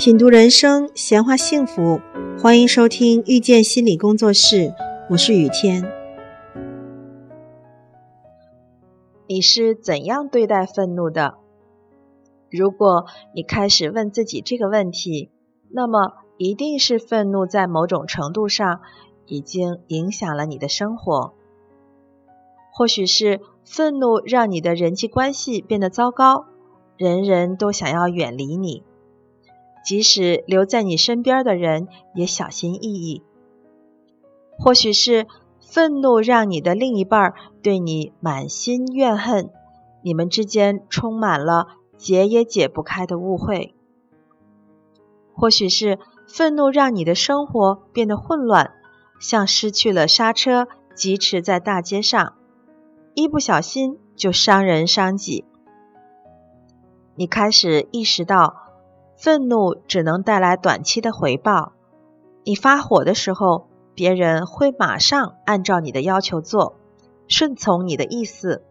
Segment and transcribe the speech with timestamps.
[0.00, 2.00] 品读人生，闲话幸福，
[2.40, 4.72] 欢迎收听遇见心理工作室，
[5.10, 5.84] 我是雨天。
[9.26, 11.34] 你是怎样对待愤怒的？
[12.50, 15.30] 如果你开始问自己这个问题，
[15.68, 18.80] 那么一定是愤怒在某种程度上
[19.26, 21.34] 已经影响了你的生活。
[22.72, 26.46] 或许是愤怒让你的人际关系变得糟糕，
[26.96, 28.82] 人人都想要远离你。
[29.84, 33.22] 即使留在你身边的人也小心翼翼。
[34.58, 35.26] 或许是
[35.58, 39.50] 愤怒让你的另一半对你满心怨恨，
[40.02, 43.74] 你们之间充满了解也解不开的误会。
[45.32, 48.72] 或许是愤怒让你的生活变得混乱，
[49.18, 52.34] 像失去了刹车，疾驰在大街上，
[53.14, 55.46] 一不小心就伤人伤己。
[57.14, 58.69] 你开始意识到。
[59.20, 61.74] 愤怒只能带来短期的回报。
[62.42, 66.76] 你发火的时候，别人会马上按照你的要求做，
[67.28, 68.64] 顺从你的意思。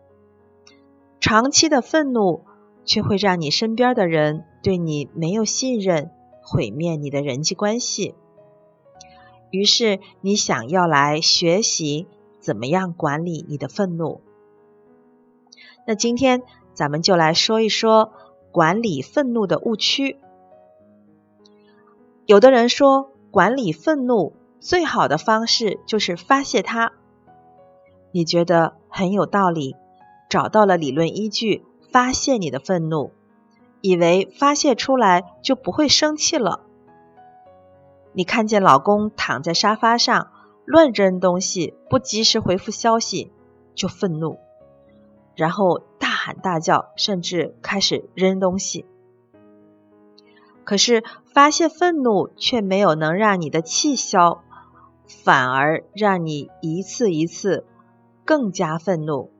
[1.20, 2.46] 长期的愤怒
[2.84, 6.10] 却会让你身边的人对你没有信任，
[6.42, 8.16] 毁灭你的人际关系。
[9.52, 12.08] 于是，你想要来学习
[12.40, 14.22] 怎么样管理你的愤怒。
[15.86, 16.42] 那今天
[16.74, 18.12] 咱们就来说一说
[18.52, 20.18] 管理愤怒的误区。
[22.30, 26.92] 有的人说，管理愤怒最好的方式就是发泄它。
[28.12, 29.76] 你觉得很有道理，
[30.30, 33.14] 找到了理论依据，发泄你的愤怒，
[33.82, 36.62] 以为发泄出来就不会生气了。
[38.14, 40.30] 你看见老公躺在沙发上
[40.66, 43.32] 乱扔东西，不及时回复消息，
[43.74, 44.38] 就愤怒，
[45.34, 48.86] 然后大喊大叫，甚至开始扔东西。
[50.70, 51.04] 可是
[51.34, 54.44] 发泄愤怒却没有能让你的气消，
[55.24, 57.66] 反而让你一次一次
[58.24, 59.32] 更加愤怒。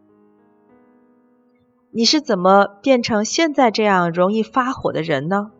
[1.92, 5.52] 你是怎么变成现在这样容易发火的人呢？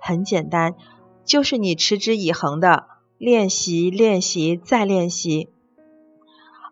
[0.00, 0.74] 很简单，
[1.24, 2.86] 就是你持之以恒的
[3.18, 5.48] 练习、练习再练习。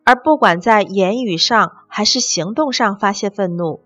[0.03, 3.83] 而不管在言语上还是行动上发泄愤怒，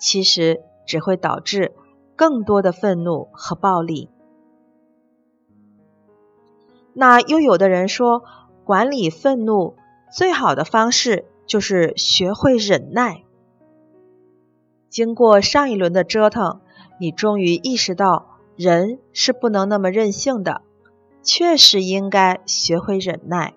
[0.00, 1.76] 其实只会导致。
[2.16, 4.10] 更多的愤怒和暴力。
[6.94, 8.22] 那又有的人说，
[8.64, 9.76] 管理愤怒
[10.12, 13.24] 最好的方式就是学会忍耐。
[14.90, 16.60] 经过上一轮的折腾，
[17.00, 20.60] 你终于意识到人是不能那么任性的，
[21.22, 23.54] 确实应该学会忍耐。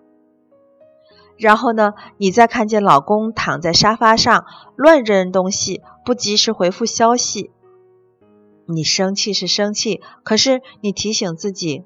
[1.37, 4.45] 然后呢，你再看见老公躺在沙发上
[4.77, 7.51] 乱扔东西，不及时回复消息。
[8.67, 11.83] 你生气是生气，可是你提醒自己，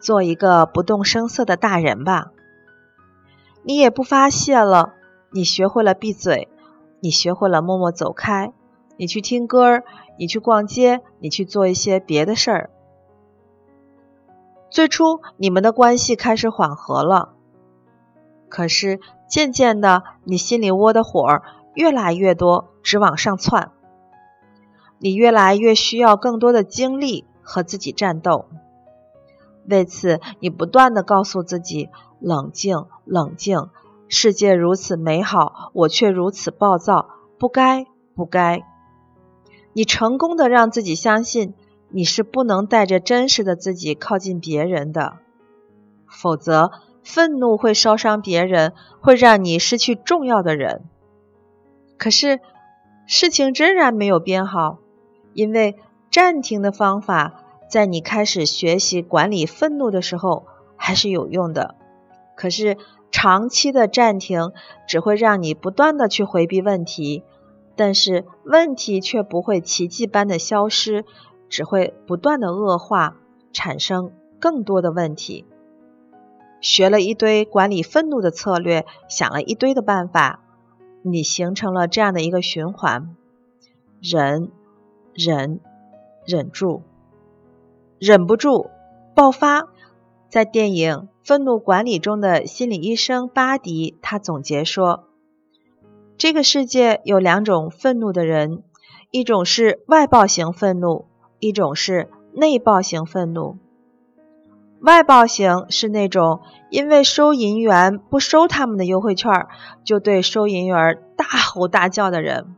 [0.00, 2.32] 做一个不动声色的大人吧。
[3.62, 4.94] 你也不发泄了，
[5.32, 6.48] 你学会了闭嘴，
[7.00, 8.52] 你学会了默默走开，
[8.96, 9.82] 你去听歌，
[10.18, 12.70] 你去逛街，你去做一些别的事儿。
[14.70, 17.34] 最初你们的关系开始缓和了，
[18.48, 21.42] 可是渐渐的，你心里窝的火
[21.74, 23.72] 越来越多，直往上窜。
[25.02, 28.44] 你越来越需要更多的精力和自己战斗，
[29.66, 31.88] 为此你不断的告诉自己
[32.20, 33.70] 冷静冷静，
[34.08, 37.08] 世界如此美好，我却如此暴躁，
[37.38, 38.62] 不该不该。
[39.72, 41.54] 你成功的让自己相信
[41.88, 45.14] 你是不能带着真实的自己靠近别人的，
[46.06, 46.72] 否则
[47.02, 50.84] 愤怒会烧伤别人，会让你失去重要的人。
[51.96, 52.40] 可是
[53.06, 54.78] 事情仍然没有变好。
[55.40, 55.76] 因为
[56.10, 60.44] 暂停的方法，在你开始学习管理愤怒的时候
[60.76, 61.76] 还是有用的。
[62.36, 62.76] 可是
[63.10, 64.52] 长期的暂停
[64.86, 67.24] 只会让你不断的去回避问题，
[67.74, 71.06] 但是问题却不会奇迹般的消失，
[71.48, 73.16] 只会不断的恶化，
[73.54, 75.46] 产生更多的问题。
[76.60, 80.42] 学了一堆管理愤怒的策略，想了一堆的办法，
[81.00, 83.16] 你形成了这样的一个循环：
[84.02, 84.50] 忍。
[85.14, 85.60] 忍，
[86.26, 86.82] 忍住，
[87.98, 88.70] 忍不住
[89.14, 89.68] 爆发。
[90.28, 95.08] 在电影《愤怒管理》中的心理医生巴迪，他总结说
[96.16, 98.62] ：“这个世界有两种愤怒的人，
[99.10, 101.06] 一种是外爆型愤怒，
[101.40, 103.58] 一种是内爆型愤怒。
[104.80, 106.40] 外爆型是那种
[106.70, 109.48] 因为收银员不收他们的优惠券，
[109.84, 112.54] 就对收银员大吼大叫的人。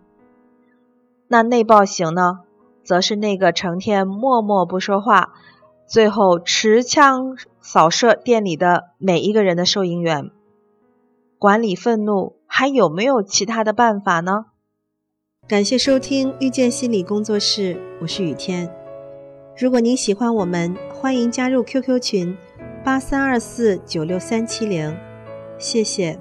[1.33, 2.41] 那内爆型呢？”
[2.85, 5.35] 则是那个成天默默不说话，
[5.87, 10.31] 最后持枪扫射店里的每一个人的收银员。
[11.39, 14.47] 管理愤怒还有没有其他的办法呢？
[15.47, 18.69] 感谢收听遇见心理工作室，我是雨天。
[19.57, 22.37] 如果您喜欢我们，欢迎加入 QQ 群
[22.85, 24.97] 八三二四九六三七零，
[25.57, 26.19] 谢谢。